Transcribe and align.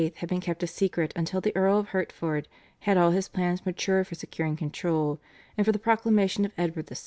had 0.15 0.27
been 0.29 0.41
kept 0.41 0.63
a 0.63 0.65
secret 0.65 1.13
until 1.15 1.39
the 1.39 1.55
Earl 1.55 1.77
of 1.77 1.89
Hertford 1.89 2.47
had 2.79 2.97
all 2.97 3.11
his 3.11 3.29
plans 3.29 3.63
matured 3.67 4.07
for 4.07 4.15
securing 4.15 4.55
control, 4.55 5.19
and 5.55 5.63
for 5.63 5.71
the 5.71 5.77
proclamation 5.77 6.43
of 6.43 6.51
Edward 6.57 6.87
VI. 6.89 6.95